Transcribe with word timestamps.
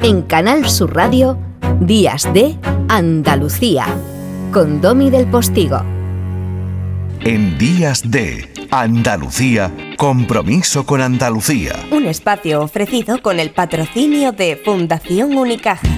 En 0.00 0.22
Canal 0.22 0.68
Sur 0.68 0.94
Radio, 0.94 1.36
Días 1.80 2.32
de 2.32 2.56
Andalucía, 2.88 3.84
con 4.52 4.80
Domi 4.80 5.10
del 5.10 5.26
Postigo. 5.26 5.82
En 7.20 7.58
Días 7.58 8.08
de 8.08 8.48
Andalucía, 8.70 9.74
compromiso 9.96 10.86
con 10.86 11.00
Andalucía. 11.00 11.72
Un 11.90 12.06
espacio 12.06 12.62
ofrecido 12.62 13.20
con 13.22 13.40
el 13.40 13.50
patrocinio 13.50 14.30
de 14.30 14.56
Fundación 14.64 15.36
Unicaja. 15.36 15.88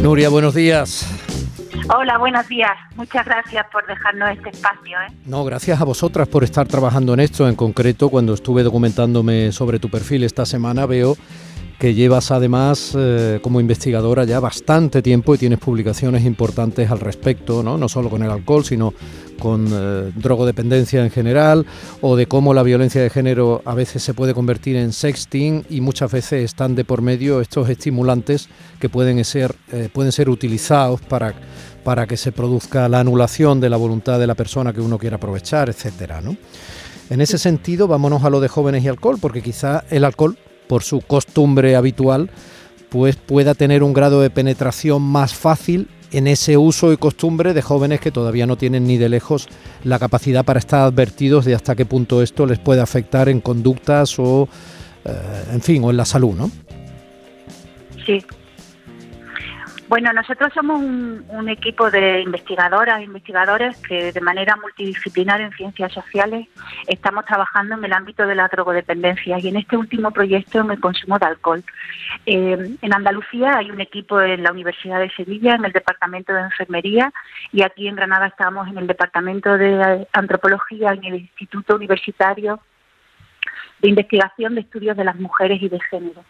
Nuria, 0.00 0.28
buenos 0.28 0.54
días. 0.54 1.04
Hola, 1.88 2.16
buenos 2.16 2.48
días. 2.48 2.70
Muchas 2.96 3.26
gracias 3.26 3.66
por 3.70 3.86
dejarnos 3.86 4.30
este 4.30 4.48
espacio. 4.48 4.96
¿eh? 5.06 5.12
No, 5.26 5.44
gracias 5.44 5.80
a 5.80 5.84
vosotras 5.84 6.26
por 6.28 6.42
estar 6.42 6.66
trabajando 6.66 7.12
en 7.12 7.20
esto. 7.20 7.46
En 7.46 7.56
concreto, 7.56 8.08
cuando 8.08 8.32
estuve 8.32 8.62
documentándome 8.62 9.52
sobre 9.52 9.78
tu 9.78 9.90
perfil 9.90 10.24
esta 10.24 10.46
semana, 10.46 10.86
veo 10.86 11.14
que 11.78 11.92
llevas 11.92 12.30
además 12.30 12.94
eh, 12.96 13.38
como 13.42 13.60
investigadora 13.60 14.24
ya 14.24 14.40
bastante 14.40 15.02
tiempo 15.02 15.34
y 15.34 15.38
tienes 15.38 15.58
publicaciones 15.58 16.24
importantes 16.24 16.90
al 16.90 17.00
respecto, 17.00 17.62
no, 17.62 17.76
no 17.76 17.88
solo 17.90 18.08
con 18.08 18.22
el 18.22 18.30
alcohol, 18.30 18.64
sino 18.64 18.94
con 19.44 19.68
eh, 19.70 20.10
drogodependencia 20.16 21.04
en 21.04 21.10
general, 21.10 21.66
o 22.00 22.16
de 22.16 22.24
cómo 22.24 22.54
la 22.54 22.62
violencia 22.62 23.02
de 23.02 23.10
género 23.10 23.60
a 23.66 23.74
veces 23.74 24.02
se 24.02 24.14
puede 24.14 24.32
convertir 24.32 24.74
en 24.76 24.94
sexting 24.94 25.66
y 25.68 25.82
muchas 25.82 26.10
veces 26.10 26.44
están 26.44 26.74
de 26.74 26.86
por 26.86 27.02
medio 27.02 27.42
estos 27.42 27.68
estimulantes 27.68 28.48
que 28.80 28.88
pueden 28.88 29.22
ser, 29.22 29.54
eh, 29.70 29.90
pueden 29.92 30.12
ser 30.12 30.30
utilizados 30.30 31.02
para, 31.02 31.34
para 31.84 32.06
que 32.06 32.16
se 32.16 32.32
produzca 32.32 32.88
la 32.88 33.00
anulación 33.00 33.60
de 33.60 33.68
la 33.68 33.76
voluntad 33.76 34.18
de 34.18 34.26
la 34.26 34.34
persona 34.34 34.72
que 34.72 34.80
uno 34.80 34.96
quiera 34.96 35.16
aprovechar, 35.16 35.68
etcétera, 35.68 36.22
¿no? 36.22 36.38
En 37.10 37.20
ese 37.20 37.36
sentido, 37.36 37.86
vámonos 37.86 38.24
a 38.24 38.30
lo 38.30 38.40
de 38.40 38.48
jóvenes 38.48 38.82
y 38.82 38.88
alcohol, 38.88 39.18
porque 39.20 39.42
quizá 39.42 39.84
el 39.90 40.04
alcohol 40.04 40.38
por 40.68 40.84
su 40.84 41.02
costumbre 41.02 41.76
habitual, 41.76 42.30
pues 42.88 43.16
pueda 43.16 43.54
tener 43.54 43.82
un 43.82 43.92
grado 43.92 44.22
de 44.22 44.30
penetración 44.30 45.02
más 45.02 45.34
fácil 45.34 45.90
en 46.14 46.26
ese 46.26 46.56
uso 46.56 46.92
y 46.92 46.96
costumbre 46.96 47.54
de 47.54 47.62
jóvenes 47.62 48.00
que 48.00 48.10
todavía 48.10 48.46
no 48.46 48.56
tienen 48.56 48.86
ni 48.86 48.96
de 48.98 49.08
lejos 49.08 49.48
la 49.82 49.98
capacidad 49.98 50.44
para 50.44 50.60
estar 50.60 50.82
advertidos 50.82 51.44
de 51.44 51.54
hasta 51.54 51.74
qué 51.74 51.86
punto 51.86 52.22
esto 52.22 52.46
les 52.46 52.58
puede 52.58 52.80
afectar 52.80 53.28
en 53.28 53.40
conductas 53.40 54.18
o, 54.18 54.48
eh, 55.04 55.44
en 55.52 55.60
fin, 55.60 55.82
o 55.82 55.90
en 55.90 55.96
la 55.96 56.04
salud, 56.04 56.34
¿no? 56.34 56.50
Sí, 58.06 58.24
bueno, 59.94 60.12
nosotros 60.12 60.52
somos 60.52 60.80
un, 60.80 61.48
equipo 61.48 61.88
de 61.88 62.20
investigadoras 62.22 62.98
e 62.98 63.04
investigadores 63.04 63.80
que 63.86 64.10
de 64.10 64.20
manera 64.20 64.56
multidisciplinar 64.56 65.40
en 65.40 65.52
ciencias 65.52 65.92
sociales 65.92 66.48
estamos 66.88 67.24
trabajando 67.26 67.76
en 67.76 67.84
el 67.84 67.92
ámbito 67.92 68.26
de 68.26 68.34
la 68.34 68.48
drogodependencia 68.48 69.38
y 69.38 69.46
en 69.46 69.56
este 69.56 69.76
último 69.76 70.10
proyecto 70.10 70.58
en 70.62 70.72
el 70.72 70.80
consumo 70.80 71.16
de 71.20 71.26
alcohol. 71.26 71.62
Eh, 72.26 72.76
en 72.82 72.92
Andalucía 72.92 73.58
hay 73.58 73.70
un 73.70 73.80
equipo 73.80 74.20
en 74.20 74.42
la 74.42 74.50
Universidad 74.50 74.98
de 74.98 75.10
Sevilla, 75.10 75.54
en 75.54 75.64
el 75.64 75.70
Departamento 75.70 76.32
de 76.32 76.40
Enfermería 76.40 77.12
y 77.52 77.62
aquí 77.62 77.86
en 77.86 77.94
Granada 77.94 78.26
estamos 78.26 78.66
en 78.66 78.78
el 78.78 78.88
Departamento 78.88 79.56
de 79.56 80.08
Antropología, 80.12 80.90
en 80.90 81.04
el 81.04 81.14
Instituto 81.20 81.76
Universitario 81.76 82.58
de 83.78 83.90
Investigación 83.90 84.56
de 84.56 84.62
Estudios 84.62 84.96
de 84.96 85.04
las 85.04 85.14
Mujeres 85.14 85.62
y 85.62 85.68
de 85.68 85.78
Género. 85.88 86.24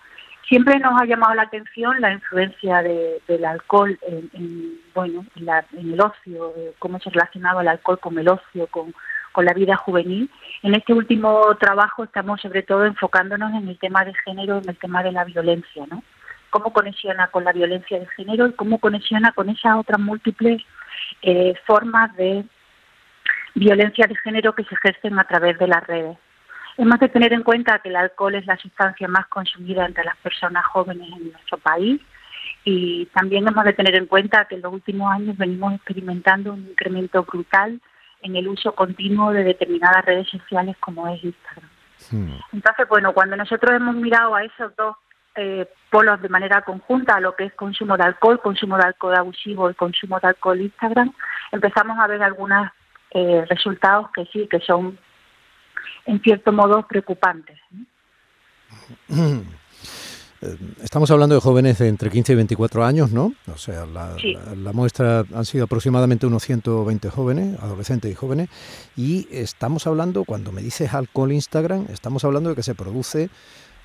Siempre 0.49 0.79
nos 0.79 1.01
ha 1.01 1.07
llamado 1.07 1.35
la 1.35 1.43
atención 1.43 2.01
la 2.01 2.13
influencia 2.13 2.83
del 2.83 3.45
alcohol 3.45 3.99
en, 4.07 4.79
bueno, 4.95 5.25
en, 5.37 5.93
el 5.93 6.01
ocio, 6.01 6.53
eh, 6.57 6.75
cómo 6.79 7.01
se 7.01 7.11
relacionaba 7.11 7.63
el 7.63 7.69
alcohol 7.69 7.99
con 7.99 8.19
el 8.19 8.29
ocio, 8.29 8.67
con, 8.69 8.95
la 9.37 9.53
vida 9.53 9.75
juvenil. 9.77 10.31
En 10.63 10.75
este 10.75 10.93
último 10.93 11.57
trabajo 11.59 12.05
estamos 12.05 12.41
sobre 12.41 12.63
todo 12.63 12.85
enfocándonos 12.85 13.53
en 13.55 13.69
el 13.69 13.79
tema 13.79 14.05
de 14.05 14.15
género, 14.25 14.59
en 14.59 14.69
el 14.69 14.77
tema 14.77 15.03
de 15.03 15.11
la 15.11 15.25
violencia, 15.25 15.85
¿no? 15.91 16.05
Cómo 16.51 16.73
conexiona 16.73 17.27
con 17.29 17.43
la 17.43 17.53
violencia 17.53 17.99
de 17.99 18.07
género 18.09 18.47
y 18.47 18.53
cómo 18.53 18.79
conexiona 18.79 19.33
con 19.33 19.49
esas 19.49 19.77
otras 19.77 19.99
múltiples 19.99 20.63
eh, 21.23 21.55
formas 21.67 22.15
de 22.17 22.45
violencia 23.55 24.07
de 24.07 24.15
género 24.17 24.55
que 24.55 24.65
se 24.65 24.75
ejercen 24.75 25.19
a 25.19 25.25
través 25.25 25.59
de 25.59 25.67
las 25.67 25.85
redes. 25.85 26.17
Hemos 26.77 26.99
de 26.99 27.09
tener 27.09 27.33
en 27.33 27.43
cuenta 27.43 27.79
que 27.79 27.89
el 27.89 27.97
alcohol 27.97 28.35
es 28.35 28.47
la 28.47 28.57
sustancia 28.57 29.07
más 29.07 29.27
consumida 29.29 29.87
entre 29.87 30.05
las 30.05 30.17
personas 30.17 30.65
jóvenes 30.67 31.09
en 31.17 31.31
nuestro 31.31 31.59
país 31.59 32.01
y 32.65 33.07
también 33.07 33.47
hemos 33.47 33.65
de 33.65 33.73
tener 33.75 33.95
en 33.95 34.07
cuenta 34.07 34.47
que 34.47 34.57
en 34.57 34.63
los 34.63 34.73
últimos 34.73 35.13
años 35.13 35.37
venimos 35.37 35.75
experimentando 35.75 36.53
un 36.53 36.69
incremento 36.69 37.23
brutal 37.23 37.81
en 38.23 38.37
el 38.37 38.49
uso 38.49 38.75
continuo 38.75 39.33
de 39.33 39.45
determinadas 39.45 40.05
redes 40.05 40.29
sociales 40.29 40.77
como 40.81 41.07
es 41.09 41.23
Instagram. 41.23 41.71
Entonces, 42.53 42.89
bueno, 42.89 43.13
cuando 43.13 43.37
nosotros 43.37 43.75
hemos 43.75 43.95
mirado 43.95 44.35
a 44.35 44.45
esos 44.45 44.75
dos 44.77 44.97
eh, 45.37 45.69
polos 45.91 46.21
de 46.23 46.29
manera 46.29 46.63
conjunta, 46.63 47.17
a 47.17 47.21
lo 47.21 47.35
que 47.35 47.45
es 47.45 47.55
consumo 47.55 47.97
de 47.97 48.05
alcohol, 48.05 48.41
consumo 48.41 48.77
de 48.77 48.85
alcohol 48.85 49.17
abusivo 49.17 49.71
y 49.71 49.75
consumo 49.75 50.19
de 50.21 50.29
alcohol 50.29 50.61
Instagram, 50.61 51.13
empezamos 51.53 51.99
a 51.99 52.07
ver 52.07 52.23
algunos 52.23 52.69
eh, 53.11 53.45
resultados 53.49 54.11
que 54.13 54.27
sí, 54.27 54.47
que 54.49 54.61
son 54.61 54.99
en 56.07 56.21
cierto 56.21 56.53
modo 56.53 56.87
preocupantes. 56.87 57.59
Eh, 60.45 60.57
estamos 60.83 61.11
hablando 61.11 61.35
de 61.35 61.41
jóvenes 61.41 61.79
de 61.79 61.89
entre 61.89 62.11
15 62.11 62.33
y 62.33 62.37
24 62.37 62.85
años, 62.85 63.13
¿no? 63.13 63.33
O 63.51 63.57
sea, 63.57 63.87
la, 63.87 64.73
muestra 64.73 65.25
han 65.35 65.45
sido 65.47 65.65
aproximadamente 65.65 66.27
unos 66.27 66.43
120 66.43 67.09
jóvenes, 67.09 67.59
adolescentes 67.61 68.13
y 68.13 68.15
jóvenes, 68.15 68.51
y 68.95 69.27
estamos 69.31 69.87
hablando, 69.87 70.25
cuando 70.25 70.53
me 70.53 70.61
dices 70.61 70.93
alcohol 70.93 71.33
Instagram, 71.33 71.87
estamos 71.91 72.25
hablando 72.25 72.51
de 72.51 72.57
que 72.57 72.63
se 72.63 72.75
produce 72.75 73.31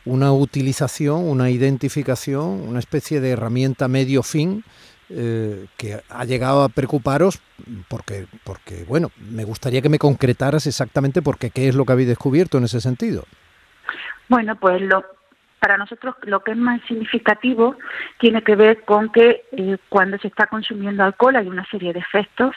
una 0.03 0.34
utilización, 0.34 1.24
una 1.30 1.50
identificación, 1.50 2.68
una 2.68 2.80
especie 2.80 3.22
de 3.22 3.30
herramienta 3.30 3.88
medio 3.88 4.24
fin 4.24 4.66
eh, 5.12 5.66
que 5.75 6.00
ha 6.08 6.25
llegado 6.25 6.64
a 6.64 6.70
preocuparos 6.70 7.42
porque, 7.88 8.28
porque, 8.44 8.84
bueno, 8.88 9.09
me 9.18 9.44
gustaría 9.44 9.81
que 9.81 9.90
me 9.90 9.97
concretaras 9.97 10.68
exactamente 10.68 11.22
porque 11.22 11.50
qué 11.50 11.68
es 11.68 11.75
lo 11.75 11.86
que 11.86 11.94
habéis 11.94 12.09
descubierto 12.09 12.59
en 12.59 12.66
ese 12.66 12.80
sentido. 12.80 13.24
Bueno, 14.28 14.56
pues 14.56 14.81
lo, 14.81 15.03
para 15.59 15.78
nosotros 15.78 16.16
lo 16.24 16.42
que 16.42 16.52
es 16.52 16.58
más 16.58 16.81
significativo 16.88 17.75
tiene 18.19 18.44
que 18.44 18.56
ver 18.56 18.84
con 18.84 19.12
que 19.12 19.46
eh, 19.52 19.78
cuando 19.90 20.18
se 20.19 20.28
está 20.28 20.46
consumiendo 20.46 21.03
alcohol 21.03 21.36
hay 21.36 21.48
una 21.48 21.66
serie 21.66 21.92
de 21.92 22.00
efectos 22.00 22.56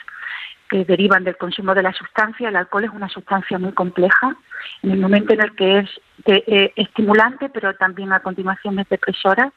que 0.69 0.85
derivan 0.85 1.23
del 1.23 1.37
consumo 1.37 1.73
de 1.75 1.83
la 1.83 1.93
sustancia. 1.93 2.49
El 2.49 2.55
alcohol 2.55 2.85
es 2.85 2.91
una 2.91 3.09
sustancia 3.09 3.59
muy 3.59 3.73
compleja. 3.73 4.35
En 4.81 4.91
el 4.91 4.99
momento 4.99 5.33
en 5.33 5.41
el 5.41 5.55
que 5.55 5.79
es 5.79 5.89
eh, 6.25 6.71
estimulante, 6.75 7.49
pero 7.49 7.73
también 7.75 8.13
a 8.13 8.21
continuación 8.21 8.79
es 8.79 8.89
depresora 8.89 9.51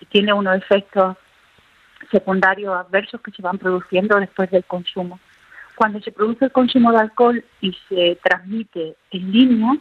y 0.00 0.06
tiene 0.06 0.32
unos 0.32 0.56
efectos 0.56 1.16
secundarios 2.10 2.74
adversos 2.74 3.20
que 3.20 3.30
se 3.32 3.42
van 3.42 3.58
produciendo 3.58 4.18
después 4.18 4.50
del 4.50 4.64
consumo. 4.64 5.18
Cuando 5.74 6.00
se 6.00 6.12
produce 6.12 6.46
el 6.46 6.52
consumo 6.52 6.92
de 6.92 6.98
alcohol 6.98 7.44
y 7.60 7.76
se 7.88 8.18
transmite 8.22 8.96
en 9.10 9.32
línea, 9.32 9.72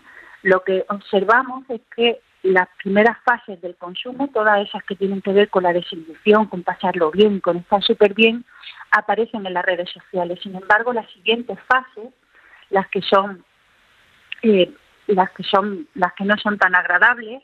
lo 0.44 0.64
que 0.64 0.86
observamos 0.90 1.70
es 1.70 1.82
que 1.96 2.22
las 2.44 2.70
primeras 2.82 3.18
fases 3.26 3.60
del 3.62 3.76
consumo, 3.76 4.30
todas 4.30 4.66
esas 4.66 4.84
que 4.84 4.96
tienen 4.96 5.22
que 5.22 5.34
ver 5.34 5.50
con 5.50 5.64
la 5.64 5.74
desilusión, 5.74 6.46
con 6.46 6.64
pasarlo 6.64 7.12
bien, 7.12 7.42
con 7.42 7.58
estar 7.58 7.84
súper 7.84 8.14
bien, 8.14 8.46
aparecen 8.92 9.46
en 9.46 9.54
las 9.54 9.66
redes 9.66 9.90
sociales. 9.90 10.40
Sin 10.42 10.56
embargo, 10.56 10.94
las 10.94 11.10
siguientes 11.12 11.58
fases, 11.68 12.14
las 12.70 12.88
que 12.88 13.02
son 13.02 13.44
eh, 14.42 14.72
las 15.08 15.32
que 15.32 15.44
son 15.44 15.88
las 15.96 16.14
que 16.14 16.24
no 16.24 16.38
son 16.38 16.58
tan 16.58 16.76
agradables, 16.76 17.44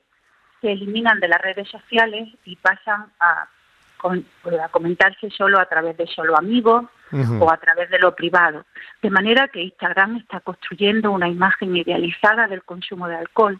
se 0.61 0.71
eliminan 0.71 1.19
de 1.19 1.27
las 1.27 1.41
redes 1.41 1.67
sociales 1.67 2.29
y 2.45 2.55
pasan 2.55 3.11
a 3.19 3.49
a 4.09 4.69
comentarse 4.69 5.29
solo 5.29 5.59
a 5.59 5.65
través 5.65 5.97
de 5.97 6.07
solo 6.07 6.37
amigos 6.37 6.85
o 7.39 7.51
a 7.51 7.57
través 7.57 7.89
de 7.89 7.99
lo 7.99 8.15
privado. 8.15 8.65
De 9.01 9.09
manera 9.09 9.47
que 9.47 9.61
Instagram 9.61 10.17
está 10.17 10.39
construyendo 10.39 11.11
una 11.11 11.29
imagen 11.29 11.75
idealizada 11.75 12.47
del 12.47 12.63
consumo 12.63 13.07
de 13.07 13.15
alcohol 13.15 13.59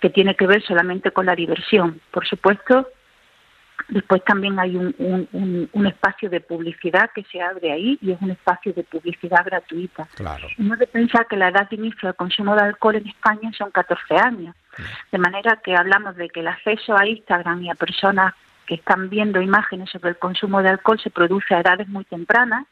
que 0.00 0.10
tiene 0.10 0.34
que 0.34 0.46
ver 0.46 0.62
solamente 0.62 1.10
con 1.10 1.26
la 1.26 1.34
diversión. 1.34 2.00
Por 2.10 2.26
supuesto, 2.26 2.88
después 3.88 4.22
también 4.24 4.58
hay 4.58 4.76
un, 4.76 4.94
un, 5.72 5.86
espacio 5.86 6.28
de 6.30 6.40
publicidad 6.40 7.10
que 7.14 7.24
se 7.24 7.40
abre 7.40 7.72
ahí 7.72 7.98
y 8.00 8.12
es 8.12 8.20
un 8.20 8.30
espacio 8.30 8.72
de 8.72 8.84
publicidad 8.84 9.44
gratuita. 9.44 10.06
Claro. 10.14 10.46
Hemos 10.58 10.78
de 10.78 10.86
pensar 10.86 11.26
que 11.26 11.36
la 11.36 11.48
edad 11.48 11.68
de 11.68 11.76
inicio 11.76 12.08
del 12.08 12.14
consumo 12.14 12.54
de 12.54 12.62
alcohol 12.62 12.96
en 12.96 13.08
España 13.08 13.50
son 13.56 13.70
14 13.70 14.16
años. 14.16 14.54
De 15.10 15.18
manera 15.18 15.60
que 15.62 15.74
hablamos 15.74 16.16
de 16.16 16.28
que 16.28 16.40
el 16.40 16.48
acceso 16.48 16.96
a 16.96 17.06
Instagram 17.06 17.62
y 17.62 17.70
a 17.70 17.74
personas 17.74 18.34
que 18.68 18.76
están 18.76 19.08
viendo 19.08 19.40
imágenes 19.40 19.90
sobre 19.90 20.10
el 20.10 20.18
consumo 20.18 20.62
de 20.62 20.68
alcohol 20.68 21.00
se 21.02 21.10
produce 21.10 21.54
a 21.54 21.60
edades 21.60 21.88
muy 21.88 22.04
tempranas 22.04 22.66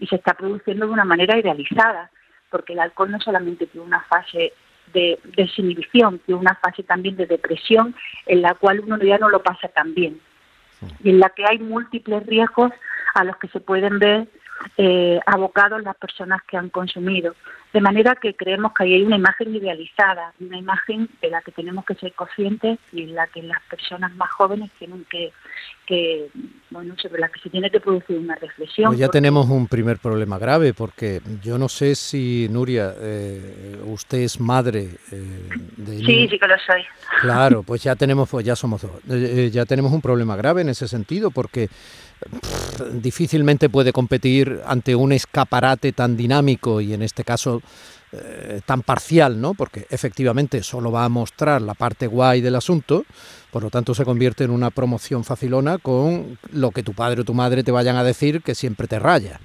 y 0.00 0.06
se 0.06 0.16
está 0.16 0.34
produciendo 0.34 0.86
de 0.86 0.92
una 0.92 1.04
manera 1.04 1.38
idealizada, 1.38 2.10
porque 2.50 2.72
el 2.72 2.80
alcohol 2.80 3.10
no 3.10 3.20
solamente 3.20 3.66
tiene 3.66 3.86
una 3.86 4.00
fase 4.00 4.52
de 4.92 5.18
desinhibición, 5.36 6.18
tiene 6.20 6.40
una 6.40 6.54
fase 6.56 6.82
también 6.82 7.16
de 7.16 7.26
depresión 7.26 7.94
en 8.26 8.42
la 8.42 8.54
cual 8.54 8.80
uno 8.80 8.98
ya 8.98 9.18
no 9.18 9.28
lo 9.28 9.42
pasa 9.42 9.68
tan 9.68 9.94
bien 9.94 10.18
y 11.02 11.10
en 11.10 11.20
la 11.20 11.30
que 11.30 11.44
hay 11.46 11.58
múltiples 11.58 12.26
riesgos 12.26 12.72
a 13.14 13.24
los 13.24 13.36
que 13.36 13.48
se 13.48 13.60
pueden 13.60 13.98
ver 13.98 14.28
eh, 14.76 15.20
abocados 15.26 15.82
las 15.82 15.96
personas 15.96 16.42
que 16.44 16.56
han 16.56 16.70
consumido. 16.70 17.34
De 17.72 17.80
manera 17.80 18.14
que 18.16 18.34
creemos 18.34 18.72
que 18.74 18.84
ahí 18.84 18.94
hay 18.94 19.02
una 19.02 19.16
imagen 19.16 19.54
idealizada, 19.54 20.34
una 20.40 20.58
imagen 20.58 21.08
de 21.22 21.30
la 21.30 21.40
que 21.40 21.52
tenemos 21.52 21.84
que 21.86 21.94
ser 21.94 22.12
conscientes 22.12 22.78
y 22.92 23.02
en 23.04 23.14
la 23.14 23.26
que 23.28 23.42
las 23.42 23.62
personas 23.62 24.14
más 24.16 24.30
jóvenes 24.30 24.70
tienen 24.78 25.06
que, 25.10 25.32
que 25.86 26.28
bueno, 26.70 26.94
sobre 27.00 27.20
la 27.20 27.28
que 27.28 27.40
se 27.40 27.48
tiene 27.48 27.70
que 27.70 27.80
producir 27.80 28.18
una 28.18 28.34
reflexión. 28.34 28.88
Pues 28.88 28.98
ya 28.98 29.08
tenemos 29.08 29.48
un 29.48 29.68
primer 29.68 29.98
problema 29.98 30.38
grave, 30.38 30.74
porque 30.74 31.22
yo 31.42 31.56
no 31.56 31.68
sé 31.68 31.94
si, 31.94 32.46
Nuria, 32.50 32.94
eh, 32.98 33.80
usted 33.84 34.18
es 34.18 34.38
madre 34.38 34.90
eh, 35.10 35.48
de... 35.76 35.96
Sí, 35.98 36.28
sí 36.28 36.38
que 36.38 36.46
lo 36.46 36.58
soy. 36.58 36.82
Claro, 37.22 37.62
pues 37.66 37.82
ya 37.82 37.96
tenemos, 37.96 38.28
pues 38.28 38.44
ya 38.44 38.54
somos 38.54 38.82
dos. 38.82 38.90
Eh, 39.08 39.50
ya 39.50 39.64
tenemos 39.64 39.92
un 39.92 40.02
problema 40.02 40.36
grave 40.36 40.60
en 40.60 40.68
ese 40.68 40.88
sentido, 40.88 41.30
porque 41.30 41.68
difícilmente 42.92 43.68
puede 43.68 43.92
competir 43.92 44.60
ante 44.66 44.94
un 44.94 45.12
escaparate 45.12 45.92
tan 45.92 46.16
dinámico 46.16 46.80
y 46.80 46.94
en 46.94 47.02
este 47.02 47.24
caso 47.24 47.61
eh, 48.14 48.60
tan 48.66 48.82
parcial, 48.82 49.40
¿no? 49.40 49.54
Porque 49.54 49.86
efectivamente 49.88 50.62
solo 50.62 50.92
va 50.92 51.06
a 51.06 51.08
mostrar 51.08 51.62
la 51.62 51.72
parte 51.72 52.06
guay 52.06 52.42
del 52.42 52.56
asunto, 52.56 53.06
por 53.50 53.62
lo 53.62 53.70
tanto 53.70 53.94
se 53.94 54.04
convierte 54.04 54.44
en 54.44 54.50
una 54.50 54.68
promoción 54.70 55.24
facilona 55.24 55.78
con 55.78 56.38
lo 56.52 56.72
que 56.72 56.82
tu 56.82 56.92
padre 56.92 57.22
o 57.22 57.24
tu 57.24 57.32
madre 57.32 57.64
te 57.64 57.72
vayan 57.72 57.96
a 57.96 58.04
decir 58.04 58.42
que 58.42 58.54
siempre 58.54 58.86
te 58.86 58.98
raya. 58.98 59.40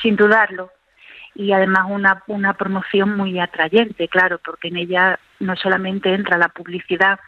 Sin 0.00 0.14
dudarlo. 0.14 0.70
Y 1.34 1.50
además 1.50 1.86
una, 1.88 2.22
una 2.28 2.54
promoción 2.54 3.16
muy 3.16 3.40
atrayente, 3.40 4.06
claro, 4.06 4.38
porque 4.44 4.68
en 4.68 4.76
ella 4.76 5.18
no 5.40 5.56
solamente 5.56 6.14
entra 6.14 6.38
la 6.38 6.50
publicidad 6.50 7.18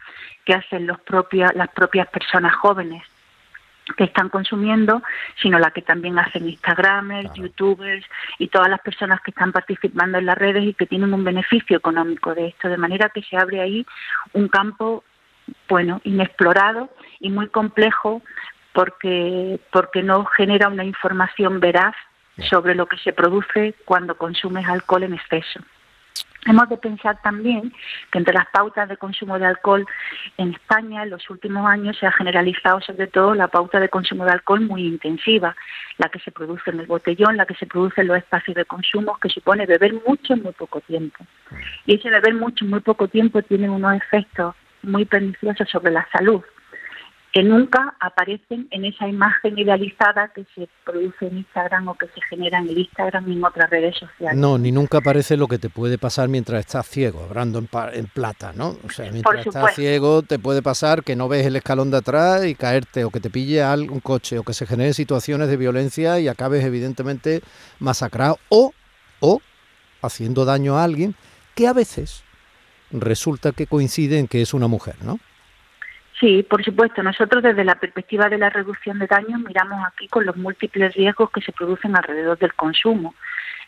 que 0.45 0.53
hacen 0.53 0.87
los 0.87 1.01
propios, 1.01 1.51
las 1.53 1.67
propias 1.69 2.07
personas 2.07 2.55
jóvenes, 2.55 3.03
que 3.97 4.05
están 4.05 4.29
consumiendo, 4.29 5.03
sino 5.41 5.59
la 5.59 5.71
que 5.71 5.81
también 5.81 6.17
hacen 6.17 6.49
Instagramers, 6.49 7.33
YouTubers 7.35 8.05
y 8.39 8.47
todas 8.47 8.69
las 8.69 8.81
personas 8.81 9.21
que 9.21 9.31
están 9.31 9.51
participando 9.51 10.17
en 10.17 10.25
las 10.25 10.37
redes 10.37 10.63
y 10.63 10.73
que 10.73 10.87
tienen 10.87 11.13
un 11.13 11.23
beneficio 11.23 11.77
económico 11.77 12.33
de 12.33 12.47
esto, 12.47 12.67
de 12.67 12.77
manera 12.77 13.09
que 13.09 13.21
se 13.21 13.37
abre 13.37 13.61
ahí 13.61 13.85
un 14.33 14.47
campo 14.47 15.03
bueno, 15.69 16.01
inexplorado 16.03 16.89
y 17.19 17.29
muy 17.29 17.47
complejo 17.49 18.21
porque 18.73 19.59
porque 19.71 20.03
no 20.03 20.25
genera 20.25 20.67
una 20.67 20.83
información 20.83 21.59
veraz 21.59 21.95
sobre 22.49 22.75
lo 22.75 22.87
que 22.87 22.97
se 22.97 23.13
produce 23.13 23.75
cuando 23.85 24.17
consumes 24.17 24.67
alcohol 24.67 25.03
en 25.03 25.13
exceso. 25.13 25.61
Hemos 26.45 26.69
de 26.69 26.77
pensar 26.77 27.19
también 27.23 27.73
que 28.11 28.19
entre 28.19 28.33
las 28.33 28.45
pautas 28.47 28.87
de 28.87 28.97
consumo 28.97 29.39
de 29.39 29.47
alcohol 29.47 29.85
en 30.37 30.53
España 30.53 31.01
en 31.01 31.09
los 31.09 31.27
últimos 31.31 31.65
años 31.65 31.97
se 31.97 32.05
ha 32.05 32.11
generalizado 32.11 32.81
sobre 32.81 33.07
todo 33.07 33.33
la 33.33 33.47
pauta 33.47 33.79
de 33.79 33.89
consumo 33.89 34.25
de 34.25 34.31
alcohol 34.31 34.61
muy 34.61 34.85
intensiva, 34.85 35.55
la 35.97 36.09
que 36.09 36.19
se 36.19 36.31
produce 36.31 36.69
en 36.69 36.81
el 36.81 36.85
botellón, 36.85 37.37
la 37.37 37.47
que 37.47 37.55
se 37.55 37.65
produce 37.65 38.01
en 38.01 38.07
los 38.07 38.17
espacios 38.17 38.55
de 38.55 38.65
consumo, 38.65 39.17
que 39.19 39.29
supone 39.29 39.65
beber 39.65 39.93
mucho 40.07 40.33
en 40.33 40.43
muy 40.43 40.53
poco 40.53 40.81
tiempo. 40.81 41.25
Y 41.87 41.95
ese 41.95 42.11
beber 42.11 42.35
mucho 42.35 42.63
en 42.63 42.71
muy 42.71 42.81
poco 42.81 43.07
tiempo 43.07 43.41
tiene 43.41 43.67
unos 43.67 43.95
efectos 43.95 44.55
muy 44.83 45.05
perniciosos 45.05 45.67
sobre 45.67 45.91
la 45.91 46.07
salud 46.11 46.43
que 47.35 47.43
nunca 47.43 47.97
aparecen 47.99 48.69
en 48.71 48.85
esa 48.85 49.09
imagen 49.09 49.59
idealizada 49.59 50.31
que 50.33 50.45
se 50.55 50.69
produce 50.85 51.27
en 51.27 51.39
Instagram 51.39 51.89
o 51.89 51.95
que 51.95 52.05
se 52.05 52.21
genera 52.29 52.59
en 52.59 52.69
el 52.69 52.77
Instagram 52.77 53.29
y 53.29 53.33
en 53.33 53.43
otras 53.43 53.69
redes 53.69 53.97
sociales. 53.97 54.39
No, 54.39 54.57
ni 54.57 54.71
nunca 54.71 54.99
aparece 54.99 55.35
lo 55.35 55.49
que 55.49 55.57
te 55.57 55.69
puede 55.69 55.97
pasar 55.97 56.29
mientras 56.29 56.61
estás 56.61 56.87
ciego, 56.87 57.27
hablando 57.29 57.59
en, 57.59 58.05
plata, 58.07 58.53
¿no? 58.55 58.77
O 58.85 58.89
sea, 58.89 59.11
mientras 59.11 59.45
estás 59.45 59.75
ciego 59.75 60.21
te 60.21 60.39
puede 60.39 60.61
pasar 60.61 61.03
que 61.03 61.17
no 61.17 61.27
ves 61.27 61.45
el 61.45 61.57
escalón 61.57 61.91
de 61.91 61.97
atrás 61.97 62.45
y 62.45 62.55
caerte 62.55 63.03
o 63.03 63.09
que 63.09 63.19
te 63.19 63.29
pille 63.29 63.61
un 63.65 63.99
coche 63.99 64.39
o 64.39 64.43
que 64.43 64.53
se 64.53 64.65
generen 64.65 64.93
situaciones 64.93 65.49
de 65.49 65.57
violencia 65.57 66.21
y 66.21 66.29
acabes 66.29 66.63
evidentemente 66.63 67.41
masacrado 67.79 68.39
o, 68.47 68.71
o 69.19 69.41
haciendo 70.01 70.45
daño 70.45 70.77
a 70.77 70.85
alguien 70.85 71.15
que 71.53 71.67
a 71.67 71.73
veces 71.73 72.23
resulta 72.91 73.51
que 73.51 73.67
coincide 73.67 74.19
en 74.19 74.29
que 74.29 74.41
es 74.41 74.53
una 74.53 74.69
mujer, 74.69 74.95
¿no? 75.03 75.19
Sí, 76.19 76.43
por 76.43 76.63
supuesto. 76.63 77.03
Nosotros 77.03 77.43
desde 77.43 77.65
la 77.65 77.75
perspectiva 77.75 78.29
de 78.29 78.37
la 78.37 78.49
reducción 78.49 78.99
de 78.99 79.07
daños 79.07 79.41
miramos 79.41 79.85
aquí 79.85 80.07
con 80.07 80.25
los 80.25 80.37
múltiples 80.37 80.93
riesgos 80.95 81.29
que 81.31 81.41
se 81.41 81.51
producen 81.51 81.95
alrededor 81.95 82.37
del 82.37 82.53
consumo. 82.53 83.15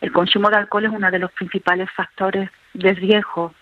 El 0.00 0.12
consumo 0.12 0.48
de 0.48 0.56
alcohol 0.56 0.86
es 0.86 0.92
uno 0.92 1.10
de 1.10 1.18
los 1.18 1.32
principales 1.32 1.90
factores 1.90 2.50
de 2.72 2.94
riesgo 2.94 3.54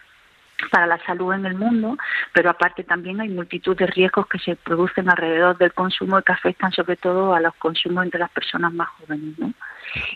para 0.71 0.87
la 0.87 0.99
salud 1.05 1.35
en 1.35 1.47
el 1.47 1.55
mundo, 1.55 1.97
pero 2.33 2.51
aparte 2.51 2.85
también 2.85 3.21
hay 3.21 3.29
multitud 3.29 3.77
de 3.77 3.87
riesgos 3.87 4.27
que 4.27 4.39
se 4.39 4.57
producen 4.57 5.09
alrededor 5.11 5.59
del 5.59 5.73
consumo 5.73 6.19
y 6.19 6.23
que 6.23 6.33
afectan 6.33 6.73
sobre 6.73 6.97
todo 6.97 7.35
a 7.35 7.41
los 7.41 7.55
consumos 7.57 8.05
entre 8.05 8.21
las 8.21 8.31
personas 8.31 8.73
más 8.73 8.89
jóvenes. 8.89 9.39
¿no? 9.39 9.53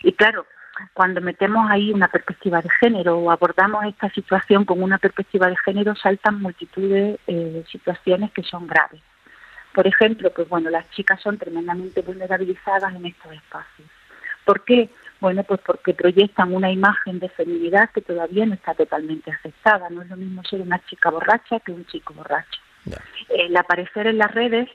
Y 0.03 0.13
claro, 0.13 0.45
cuando 0.93 1.21
metemos 1.21 1.69
ahí 1.69 1.91
una 1.91 2.07
perspectiva 2.07 2.61
de 2.61 2.69
género 2.79 3.17
o 3.17 3.31
abordamos 3.31 3.85
esta 3.85 4.09
situación 4.09 4.65
con 4.65 4.81
una 4.81 4.97
perspectiva 4.97 5.47
de 5.47 5.57
género, 5.65 5.95
saltan 5.95 6.41
multitud 6.41 6.89
de 6.89 7.19
eh, 7.27 7.63
situaciones 7.71 8.31
que 8.31 8.43
son 8.43 8.67
graves. 8.67 9.01
Por 9.73 9.87
ejemplo, 9.87 10.31
pues 10.33 10.49
bueno, 10.49 10.69
las 10.69 10.89
chicas 10.91 11.21
son 11.21 11.37
tremendamente 11.37 12.01
vulnerabilizadas 12.01 12.93
en 12.93 13.05
estos 13.05 13.31
espacios. 13.31 13.87
¿Por 14.45 14.63
qué? 14.65 14.89
Bueno, 15.19 15.43
pues 15.43 15.61
porque 15.65 15.93
proyectan 15.93 16.53
una 16.53 16.71
imagen 16.71 17.19
de 17.19 17.29
feminidad 17.29 17.89
que 17.91 18.01
todavía 18.01 18.45
no 18.45 18.55
está 18.55 18.73
totalmente 18.73 19.31
aceptada. 19.31 19.89
No 19.89 20.01
es 20.01 20.09
lo 20.09 20.17
mismo 20.17 20.43
ser 20.43 20.61
una 20.61 20.79
chica 20.85 21.09
borracha 21.11 21.59
que 21.59 21.71
un 21.71 21.85
chico 21.85 22.13
borracho. 22.13 22.59
El 23.29 23.55
aparecer 23.55 24.07
en 24.07 24.17
las 24.17 24.33
redes 24.33 24.67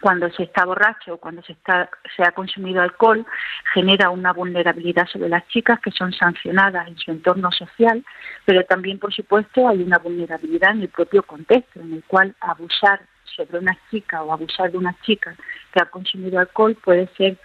cuando 0.00 0.30
se 0.30 0.44
está 0.44 0.64
borracho 0.64 1.14
o 1.14 1.16
cuando 1.18 1.42
se, 1.42 1.52
está, 1.52 1.88
se 2.16 2.22
ha 2.22 2.32
consumido 2.32 2.82
alcohol 2.82 3.26
genera 3.72 4.10
una 4.10 4.32
vulnerabilidad 4.32 5.06
sobre 5.06 5.28
las 5.28 5.46
chicas 5.48 5.80
que 5.80 5.90
son 5.90 6.12
sancionadas 6.12 6.88
en 6.88 6.96
su 6.98 7.10
entorno 7.10 7.50
social, 7.52 8.04
pero 8.44 8.64
también, 8.64 8.98
por 8.98 9.12
supuesto, 9.12 9.68
hay 9.68 9.82
una 9.82 9.98
vulnerabilidad 9.98 10.72
en 10.72 10.82
el 10.82 10.88
propio 10.88 11.22
contexto, 11.22 11.80
en 11.80 11.94
el 11.94 12.04
cual 12.04 12.34
abusar 12.40 13.00
sobre 13.24 13.58
una 13.58 13.76
chica 13.90 14.22
o 14.22 14.32
abusar 14.32 14.70
de 14.70 14.78
una 14.78 14.96
chica 15.02 15.34
que 15.72 15.82
ha 15.82 15.86
consumido 15.86 16.38
alcohol 16.38 16.76
puede 16.82 17.08
ser, 17.16 17.36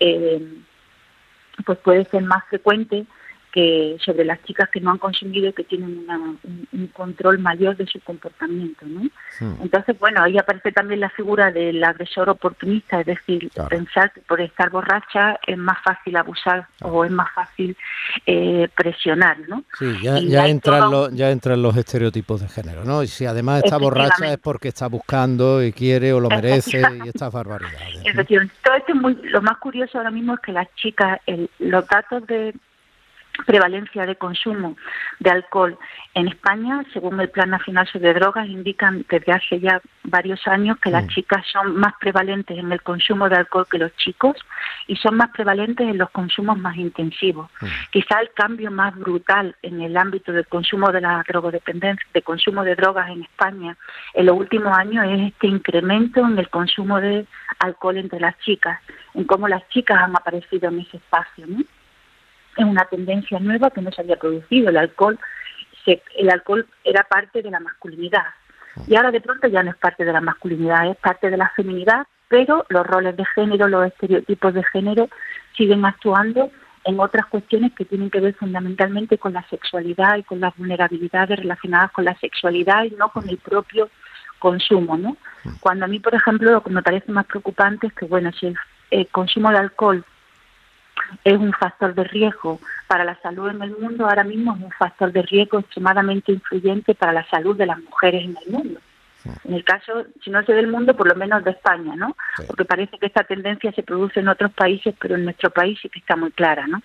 eh, 0.00 0.42
pues 1.64 1.78
puede 1.78 2.04
ser 2.06 2.22
más 2.22 2.44
frecuente 2.48 3.06
que 3.54 3.96
sobre 4.04 4.24
las 4.24 4.42
chicas 4.42 4.68
que 4.68 4.80
no 4.80 4.90
han 4.90 4.98
consumido 4.98 5.48
y 5.48 5.52
que 5.52 5.62
tienen 5.62 6.04
un, 6.72 6.86
control 6.88 7.38
mayor 7.38 7.76
de 7.76 7.86
su 7.86 8.00
comportamiento. 8.00 8.84
¿no? 8.84 9.02
Hmm. 9.38 9.62
Entonces, 9.62 9.96
bueno, 10.00 10.24
ahí 10.24 10.36
aparece 10.36 10.72
también 10.72 10.98
la 10.98 11.10
figura 11.10 11.52
del 11.52 11.82
agresor 11.84 12.28
oportunista, 12.28 12.98
es 12.98 13.06
decir, 13.06 13.48
pensar 13.68 14.12
que 14.12 14.22
por 14.22 14.40
estar 14.40 14.70
borracha 14.70 15.38
es 15.46 15.56
más 15.56 15.78
fácil 15.84 16.16
abusar 16.16 16.66
o 16.82 17.04
es 17.04 17.12
más 17.12 17.32
fácil 17.32 17.76
eh, 18.26 18.68
presionar. 18.74 19.38
¿no? 19.48 19.62
Sí, 19.78 19.86
ya, 20.02 20.18
ya 20.18 20.48
entran 20.48 20.90
los, 20.90 21.14
ya 21.14 21.30
entran 21.30 21.62
los 21.62 21.76
estereotipos 21.76 22.40
de 22.40 22.48
género, 22.48 22.84
¿no? 22.84 23.04
Y 23.04 23.06
si 23.06 23.24
además 23.24 23.62
está 23.62 23.76
borracha 23.76 24.32
es 24.32 24.38
porque 24.38 24.66
está 24.66 24.88
buscando 24.88 25.62
y 25.62 25.72
quiere 25.72 26.12
o 26.12 26.18
lo 26.18 26.28
merece 26.28 26.82
y 27.04 27.08
estas 27.08 27.32
barbaridades. 27.32 28.02
Todo 28.64 28.74
esto 28.74 28.88
es 28.88 28.96
muy, 28.96 29.14
lo 29.22 29.40
más 29.42 29.58
curioso 29.58 29.98
ahora 29.98 30.10
mismo 30.10 30.34
es 30.34 30.40
que 30.40 30.50
las 30.50 30.66
chicas, 30.74 31.20
el, 31.26 31.48
los 31.60 31.86
datos 31.86 32.26
de 32.26 32.52
prevalencia 33.46 34.06
de 34.06 34.16
consumo 34.16 34.76
de 35.18 35.30
alcohol 35.30 35.78
en 36.14 36.28
España, 36.28 36.84
según 36.92 37.20
el 37.20 37.30
Plan 37.30 37.50
Nacional 37.50 37.88
sobre 37.88 38.14
Drogas, 38.14 38.48
indican 38.48 39.04
desde 39.08 39.32
hace 39.32 39.60
ya 39.60 39.80
varios 40.04 40.46
años 40.46 40.78
que 40.78 40.90
las 40.90 41.04
mm. 41.04 41.08
chicas 41.08 41.44
son 41.52 41.76
más 41.76 41.94
prevalentes 42.00 42.56
en 42.56 42.70
el 42.70 42.82
consumo 42.82 43.28
de 43.28 43.36
alcohol 43.36 43.66
que 43.70 43.78
los 43.78 43.94
chicos 43.96 44.36
y 44.86 44.96
son 44.96 45.16
más 45.16 45.30
prevalentes 45.30 45.86
en 45.86 45.98
los 45.98 46.10
consumos 46.10 46.58
más 46.58 46.76
intensivos. 46.76 47.50
Mm. 47.60 47.66
Quizá 47.90 48.20
el 48.20 48.30
cambio 48.32 48.70
más 48.70 48.94
brutal 48.96 49.56
en 49.62 49.80
el 49.80 49.96
ámbito 49.96 50.32
del 50.32 50.46
consumo 50.46 50.92
de 50.92 51.00
la 51.00 51.24
drogodependencia, 51.26 52.06
de 52.14 52.22
consumo 52.22 52.62
de 52.62 52.76
drogas 52.76 53.10
en 53.10 53.22
España 53.22 53.76
en 54.14 54.26
los 54.26 54.36
últimos 54.36 54.76
años 54.76 55.06
es 55.08 55.32
este 55.32 55.46
incremento 55.46 56.20
en 56.20 56.38
el 56.38 56.48
consumo 56.48 57.00
de 57.00 57.26
alcohol 57.58 57.96
entre 57.96 58.20
las 58.20 58.38
chicas, 58.38 58.80
en 59.14 59.24
cómo 59.24 59.48
las 59.48 59.66
chicas 59.68 59.98
han 60.00 60.16
aparecido 60.16 60.68
en 60.68 60.80
ese 60.80 60.98
espacio. 60.98 61.46
¿no? 61.46 61.64
Es 62.56 62.64
una 62.64 62.84
tendencia 62.86 63.38
nueva 63.38 63.70
que 63.70 63.82
no 63.82 63.90
se 63.92 64.02
había 64.02 64.16
producido. 64.16 64.70
El 64.70 64.76
alcohol, 64.76 65.18
el 65.86 66.30
alcohol 66.30 66.66
era 66.84 67.04
parte 67.04 67.42
de 67.42 67.50
la 67.50 67.60
masculinidad 67.60 68.24
y 68.86 68.96
ahora 68.96 69.10
de 69.10 69.20
pronto 69.20 69.46
ya 69.48 69.62
no 69.62 69.70
es 69.70 69.76
parte 69.76 70.04
de 70.04 70.12
la 70.12 70.20
masculinidad, 70.20 70.90
es 70.90 70.96
parte 70.96 71.30
de 71.30 71.36
la 71.36 71.50
feminidad, 71.50 72.06
pero 72.28 72.66
los 72.68 72.86
roles 72.86 73.16
de 73.16 73.24
género, 73.34 73.68
los 73.68 73.86
estereotipos 73.86 74.54
de 74.54 74.64
género 74.64 75.08
siguen 75.56 75.84
actuando 75.84 76.50
en 76.84 77.00
otras 77.00 77.26
cuestiones 77.26 77.72
que 77.72 77.84
tienen 77.84 78.10
que 78.10 78.20
ver 78.20 78.34
fundamentalmente 78.34 79.16
con 79.16 79.32
la 79.32 79.46
sexualidad 79.48 80.16
y 80.16 80.22
con 80.22 80.40
las 80.40 80.54
vulnerabilidades 80.56 81.38
relacionadas 81.38 81.92
con 81.92 82.04
la 82.04 82.14
sexualidad 82.18 82.84
y 82.84 82.90
no 82.90 83.10
con 83.10 83.28
el 83.28 83.38
propio 83.38 83.88
consumo, 84.38 84.98
¿no? 84.98 85.16
Cuando 85.60 85.86
a 85.86 85.88
mí, 85.88 86.00
por 86.00 86.14
ejemplo, 86.14 86.50
lo 86.50 86.62
que 86.62 86.70
me 86.70 86.82
parece 86.82 87.10
más 87.10 87.24
preocupante 87.26 87.86
es 87.86 87.92
que, 87.94 88.04
bueno, 88.04 88.30
si 88.32 88.52
el 88.90 89.06
consumo 89.08 89.50
de 89.50 89.58
alcohol 89.58 90.04
es 91.24 91.38
un 91.38 91.52
factor 91.52 91.94
de 91.94 92.04
riesgo 92.04 92.60
para 92.86 93.04
la 93.04 93.20
salud 93.20 93.48
en 93.48 93.62
el 93.62 93.76
mundo, 93.76 94.06
ahora 94.06 94.24
mismo 94.24 94.54
es 94.54 94.62
un 94.62 94.70
factor 94.72 95.12
de 95.12 95.22
riesgo 95.22 95.58
extremadamente 95.58 96.32
influyente 96.32 96.94
para 96.94 97.12
la 97.12 97.28
salud 97.28 97.56
de 97.56 97.66
las 97.66 97.78
mujeres 97.78 98.24
en 98.24 98.36
el 98.44 98.52
mundo. 98.52 98.80
En 99.44 99.54
el 99.54 99.64
caso, 99.64 100.04
si 100.22 100.30
no 100.30 100.40
es 100.40 100.46
del 100.46 100.66
mundo, 100.66 100.94
por 100.94 101.08
lo 101.08 101.14
menos 101.14 101.42
de 101.44 101.52
España, 101.52 101.96
¿no? 101.96 102.14
Porque 102.46 102.66
parece 102.66 102.98
que 102.98 103.06
esta 103.06 103.24
tendencia 103.24 103.72
se 103.72 103.82
produce 103.82 104.20
en 104.20 104.28
otros 104.28 104.52
países, 104.52 104.94
pero 105.00 105.14
en 105.14 105.24
nuestro 105.24 105.50
país 105.50 105.78
sí 105.80 105.88
que 105.88 105.98
está 105.98 106.14
muy 106.14 106.30
clara, 106.30 106.66
¿no? 106.66 106.82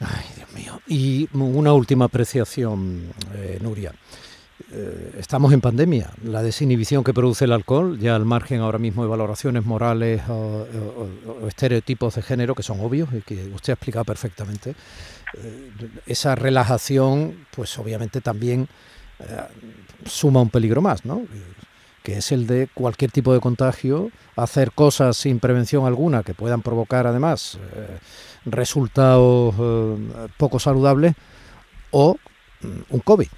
Ay, 0.00 0.26
Dios 0.36 0.52
mío. 0.52 0.80
Y 0.86 1.28
una 1.32 1.72
última 1.72 2.04
apreciación, 2.04 3.10
eh, 3.34 3.58
Nuria. 3.60 3.92
Eh, 4.76 5.16
estamos 5.18 5.52
en 5.52 5.60
pandemia. 5.60 6.10
La 6.24 6.42
desinhibición 6.42 7.04
que 7.04 7.14
produce 7.14 7.44
el 7.44 7.52
alcohol, 7.52 7.98
ya 7.98 8.16
al 8.16 8.24
margen 8.24 8.60
ahora 8.60 8.78
mismo 8.78 9.02
de 9.02 9.08
valoraciones 9.08 9.64
morales 9.64 10.22
o, 10.28 10.66
estereotipos 11.46 12.16
de 12.16 12.22
género 12.22 12.54
que 12.54 12.62
son 12.62 12.80
obvios 12.80 13.08
y 13.12 13.20
que 13.20 13.44
usted 13.54 13.72
ha 13.72 13.74
explicado 13.74 14.04
perfectamente, 14.04 14.74
eh, 15.34 15.70
esa 16.06 16.34
relajación, 16.34 17.46
pues 17.54 17.78
obviamente 17.78 18.20
también 18.20 18.68
suma 20.04 20.42
un 20.42 20.50
peligro 20.50 20.82
más, 20.82 21.04
¿no? 21.04 21.22
que 22.02 22.18
es 22.18 22.32
el 22.32 22.46
de 22.48 22.68
cualquier 22.74 23.12
tipo 23.12 23.32
de 23.32 23.40
contagio, 23.40 24.10
hacer 24.36 24.72
cosas 24.72 25.16
sin 25.16 25.38
prevención 25.38 25.86
alguna 25.86 26.24
que 26.24 26.34
puedan 26.34 26.62
provocar 26.62 27.06
además 27.06 27.58
resultados 28.44 29.54
eh, 29.58 30.28
poco 30.36 30.58
saludables 30.58 31.14
o 31.90 32.16
mm, 32.60 32.66
un 32.90 33.00
COVID. 33.00 33.28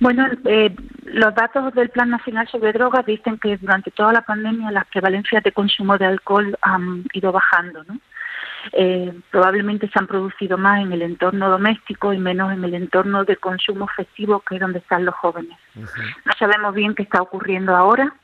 Bueno, 0.00 0.28
eh, 0.44 0.74
los 1.04 1.34
datos 1.34 1.74
del 1.74 1.90
Plan 1.90 2.10
Nacional 2.10 2.46
sobre 2.48 2.72
Drogas 2.72 3.04
dicen 3.04 3.38
que 3.38 3.56
durante 3.56 3.90
toda 3.90 4.12
la 4.12 4.22
pandemia 4.22 4.70
las 4.70 4.86
prevalencias 4.86 5.42
de 5.42 5.52
consumo 5.52 5.98
de 5.98 6.06
alcohol 6.06 6.56
han 6.62 7.04
ido 7.12 7.32
bajando, 7.32 7.82
¿no? 7.84 7.98
Eh, 8.72 9.12
probablemente 9.30 9.88
se 9.88 9.98
han 9.98 10.06
producido 10.06 10.58
más 10.58 10.82
en 10.82 10.92
el 10.92 11.02
entorno 11.02 11.48
doméstico 11.48 12.12
y 12.12 12.18
menos 12.18 12.52
en 12.52 12.64
el 12.64 12.74
entorno 12.74 13.24
de 13.24 13.36
consumo 13.36 13.86
festivo, 13.88 14.40
que 14.40 14.56
es 14.56 14.60
donde 14.60 14.80
están 14.80 15.04
los 15.04 15.14
jóvenes. 15.14 15.56
No 15.74 16.32
sabemos 16.38 16.74
bien 16.74 16.94
qué 16.94 17.04
está 17.04 17.22
ocurriendo 17.22 17.74
ahora, 17.74 18.14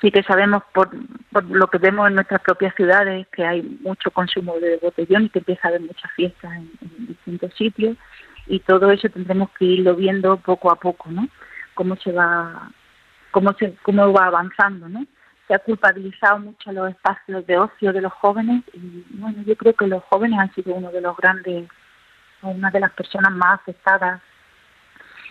sí 0.00 0.10
que 0.10 0.22
sabemos 0.22 0.62
por, 0.72 0.90
lo 1.50 1.66
que 1.68 1.78
vemos 1.78 2.08
en 2.08 2.14
nuestras 2.14 2.40
propias 2.40 2.74
ciudades 2.74 3.26
que 3.28 3.44
hay 3.44 3.62
mucho 3.82 4.10
consumo 4.10 4.58
de 4.60 4.78
botellón 4.78 5.24
y 5.24 5.28
que 5.30 5.40
empieza 5.40 5.68
a 5.68 5.68
haber 5.70 5.82
muchas 5.82 6.10
fiestas 6.12 6.56
en, 6.56 6.70
distintos 7.06 7.54
sitios 7.54 7.96
y 8.48 8.60
todo 8.60 8.90
eso 8.90 9.08
tendremos 9.08 9.50
que 9.58 9.64
irlo 9.64 9.94
viendo 9.94 10.36
poco 10.38 10.72
a 10.72 10.76
poco, 10.76 11.10
¿no? 11.10 11.28
Cómo 11.74 11.96
se 11.96 12.12
va, 12.12 12.70
cómo 13.30 13.52
se, 13.58 13.74
cómo 13.82 14.12
va 14.12 14.26
avanzando, 14.26 14.88
¿no? 14.88 15.06
Se 15.46 15.54
ha 15.54 15.58
culpabilizado 15.58 16.38
mucho 16.40 16.72
los 16.72 16.90
espacios 16.90 17.46
de 17.46 17.58
ocio 17.58 17.92
de 17.92 18.00
los 18.00 18.12
jóvenes 18.12 18.64
y 18.72 19.04
bueno, 19.10 19.42
yo 19.46 19.56
creo 19.56 19.74
que 19.74 19.86
los 19.86 20.02
jóvenes 20.04 20.38
han 20.38 20.54
sido 20.54 20.74
uno 20.74 20.90
de 20.90 21.00
los 21.00 21.16
grandes, 21.16 21.68
una 22.42 22.70
de 22.70 22.80
las 22.80 22.92
personas 22.92 23.32
más 23.32 23.60
afectadas 23.60 24.20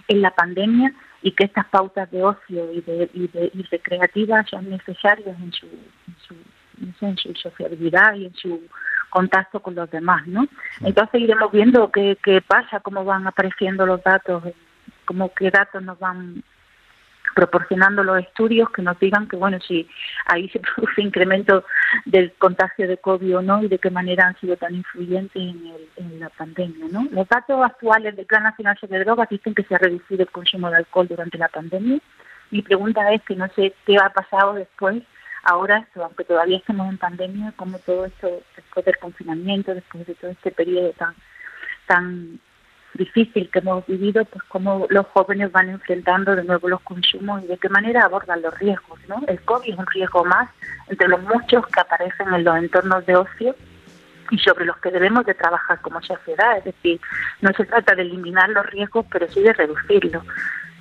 en 0.07 0.21
la 0.21 0.31
pandemia 0.31 0.93
y 1.21 1.31
que 1.31 1.45
estas 1.45 1.65
pautas 1.65 2.09
de 2.11 2.23
ocio 2.23 2.71
y 2.71 2.81
de, 2.81 3.09
y 3.13 3.27
de 3.27 3.51
y 3.53 3.63
recreativas 3.63 4.49
son 4.49 4.69
necesarias 4.69 5.35
en 5.39 5.51
su, 5.51 5.65
en 5.65 6.95
su, 6.95 7.05
en 7.05 7.17
su 7.17 7.33
sociabilidad 7.35 8.15
y 8.15 8.25
en 8.27 8.35
su 8.35 8.61
contacto 9.09 9.61
con 9.61 9.75
los 9.75 9.89
demás, 9.89 10.25
¿no? 10.27 10.47
Entonces 10.81 11.21
iremos 11.21 11.51
viendo 11.51 11.91
qué, 11.91 12.17
qué 12.23 12.41
pasa, 12.41 12.79
cómo 12.79 13.03
van 13.05 13.27
apareciendo 13.27 13.85
los 13.85 14.03
datos, 14.03 14.43
cómo 15.05 15.33
qué 15.33 15.49
datos 15.49 15.81
nos 15.83 15.97
van 15.99 16.43
proporcionando 17.37 18.03
los 18.03 18.19
estudios 18.19 18.67
que 18.71 18.81
nos 18.81 18.99
digan 18.99 19.27
que, 19.27 19.35
bueno, 19.35 19.59
si 19.59 19.87
ahí 20.25 20.49
se 20.49 20.59
produce 20.75 21.01
incremento 21.01 21.63
del 22.05 22.33
contagio 22.33 22.87
de 22.87 22.97
COVID 22.97 23.37
o 23.37 23.41
no 23.41 23.63
y 23.63 23.67
de 23.67 23.77
qué 23.77 23.91
manera 23.91 24.27
han 24.27 24.39
sido 24.39 24.57
tan 24.57 24.73
influyentes 24.73 25.35
en, 25.35 25.71
en 25.97 26.19
la 26.19 26.29
pandemia, 26.29 26.87
¿no? 26.91 27.07
Los 27.11 27.27
datos 27.27 27.63
actuales 27.63 28.15
del 28.15 28.25
Plan 28.25 28.41
Nacional 28.41 28.75
sobre 28.79 29.03
Drogas 29.03 29.29
dicen 29.29 29.53
que 29.53 29.63
se 29.63 29.75
ha 29.75 29.77
reducido 29.77 30.23
el 30.23 30.31
consumo 30.31 30.71
de 30.71 30.77
alcohol 30.77 31.07
durante 31.07 31.37
la 31.37 31.47
pandemia. 31.47 31.99
Mi 32.49 32.63
pregunta 32.63 33.11
es 33.11 33.21
que 33.23 33.35
no 33.35 33.47
sé 33.55 33.73
qué 33.85 33.97
ha 33.97 34.09
pasado 34.09 34.53
después, 34.53 35.03
ahora, 35.43 35.87
aunque 35.95 36.23
todavía 36.23 36.57
estamos 36.57 36.89
en 36.89 36.97
pandemia, 36.97 37.53
como 37.55 37.79
todo 37.79 38.05
esto, 38.05 38.41
después 38.55 38.85
del 38.85 38.97
confinamiento, 38.97 39.73
después 39.73 40.05
de 40.07 40.15
todo 40.15 40.31
este 40.31 40.51
periodo 40.51 40.91
tan 40.93 41.15
tan 41.87 42.39
difícil 42.93 43.49
que 43.49 43.59
hemos 43.59 43.85
vivido, 43.85 44.25
pues 44.25 44.43
cómo 44.47 44.87
los 44.89 45.05
jóvenes 45.07 45.51
van 45.51 45.69
enfrentando 45.69 46.35
de 46.35 46.43
nuevo 46.43 46.67
los 46.67 46.81
consumos 46.81 47.43
y 47.43 47.47
de 47.47 47.57
qué 47.57 47.69
manera 47.69 48.03
abordan 48.03 48.41
los 48.41 48.57
riesgos, 48.59 48.99
¿no? 49.07 49.23
El 49.27 49.39
COVID 49.41 49.71
es 49.71 49.77
un 49.77 49.85
riesgo 49.87 50.25
más 50.25 50.49
entre 50.87 51.07
los 51.07 51.21
muchos 51.21 51.65
que 51.67 51.79
aparecen 51.79 52.33
en 52.33 52.43
los 52.43 52.57
entornos 52.57 53.05
de 53.05 53.15
ocio 53.15 53.55
y 54.31 54.37
sobre 54.39 54.65
los 54.65 54.77
que 54.77 54.91
debemos 54.91 55.25
de 55.25 55.33
trabajar 55.33 55.79
como 55.81 56.01
sociedad, 56.01 56.57
es 56.57 56.65
decir, 56.65 56.99
no 57.41 57.51
se 57.53 57.65
trata 57.65 57.95
de 57.95 58.01
eliminar 58.01 58.49
los 58.49 58.65
riesgos, 58.65 59.05
pero 59.09 59.27
sí 59.29 59.41
de 59.41 59.53
reducirlos. 59.53 60.23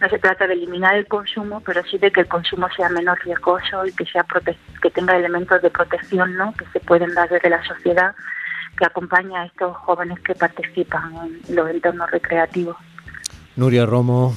No 0.01 0.09
se 0.11 0.19
trata 0.19 0.47
de 0.47 0.55
eliminar 0.55 0.95
el 0.95 1.07
consumo, 1.07 1.63
pero 1.65 1.83
sí 1.85 1.97
de 1.97 2.11
que 2.11 2.21
el 2.21 2.29
consumo 2.29 2.69
sea 2.77 2.89
menos 2.91 3.19
riesgoso 3.21 3.87
y 3.87 3.93
que 3.93 4.05
sea 4.05 4.27
que 4.83 4.91
tenga 4.91 5.17
elementos 5.17 5.63
de 5.63 5.71
protección, 5.71 6.37
¿no? 6.37 6.53
Que 6.53 6.67
se 6.67 6.81
pueden 6.81 7.15
dar 7.15 7.29
desde 7.29 7.49
la 7.49 7.65
sociedad 7.65 8.15
que 8.77 8.85
acompaña 8.85 9.43
a 9.43 9.47
estos 9.47 9.75
jóvenes 9.79 10.21
que 10.21 10.35
participan 10.35 11.15
en 11.49 11.57
los 11.57 11.71
entornos 11.71 12.11
recreativos. 12.11 12.77
Nuria 13.57 13.87
Romo, 13.87 14.37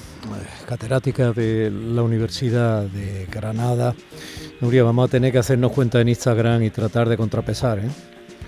catedrática 0.65 1.33
de 1.33 1.69
la 1.69 2.03
Universidad 2.03 2.83
de 2.83 3.25
Granada. 3.25 3.93
Nuria, 4.61 4.83
vamos 4.83 5.09
a 5.09 5.11
tener 5.11 5.33
que 5.33 5.39
hacernos 5.39 5.73
cuenta 5.73 5.99
en 5.99 6.07
Instagram 6.07 6.63
y 6.63 6.69
tratar 6.69 7.09
de 7.09 7.17
contrapesar, 7.17 7.79
¿eh? 7.79 7.89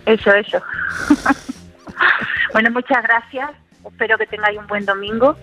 Eso, 0.06 0.34
eso. 0.34 0.62
bueno, 2.54 2.72
muchas 2.72 3.04
gracias. 3.04 3.52
Espero 3.86 4.18
que 4.18 4.28
tengáis 4.28 4.58
un 4.58 4.68
buen 4.68 4.86
domingo 4.86 5.36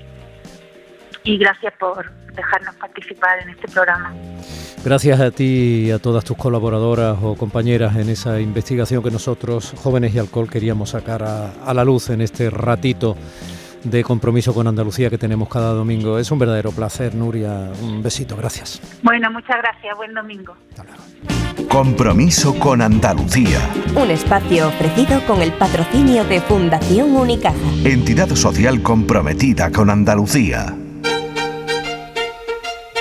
y 1.25 1.39
gracias 1.39 1.73
por 1.79 2.11
dejarnos 2.39 2.75
participar 2.77 3.41
en 3.43 3.51
este 3.51 3.69
programa. 3.69 4.13
Gracias 4.85 5.21
a 5.21 5.31
ti 5.31 5.87
y 5.87 5.91
a 5.91 5.99
todas 5.99 6.25
tus 6.25 6.37
colaboradoras 6.37 7.19
o 7.21 7.35
compañeras 7.37 7.97
en 7.97 8.09
esa 8.09 8.41
investigación 8.41 9.03
que 9.03 9.11
nosotros, 9.11 9.75
jóvenes 9.77 10.15
y 10.15 10.19
alcohol, 10.19 10.49
queríamos 10.49 10.91
sacar 10.91 11.23
a, 11.23 11.75
la 11.75 11.85
luz 11.85 12.11
en 12.11 12.21
este 12.21 12.49
ratito 12.49 13.17
de 13.83 14.03
compromiso 14.03 14.55
con 14.55 14.67
Andalucía 14.67 15.11
que 15.11 15.19
tenemos 15.19 15.49
cada 15.49 15.73
domingo. 15.73 16.19
Es 16.19 16.31
un 16.31 16.39
verdadero 16.39 16.71
placer, 16.71 17.15
Nuria. 17.15 17.71
Un 17.83 18.03
besito, 18.03 18.37
gracias. 18.37 18.81
Bueno, 19.03 19.31
muchas 19.31 19.57
gracias. 19.59 19.97
Buen 19.97 20.15
domingo. 20.15 20.57
Compromiso 21.69 22.59
con 22.59 22.81
Andalucía. 22.81 23.61
Un 23.95 24.11
espacio 24.11 24.69
ofrecido 24.69 25.21
con 25.27 25.43
el 25.43 25.53
patrocinio 25.53 26.25
de 26.25 26.41
Fundación 26.41 27.15
Unicaja. 27.15 27.57
Entidad 27.85 28.29
social 28.31 28.83
comprometida 28.83 29.71
con 29.71 29.91
Andalucía. 29.91 30.75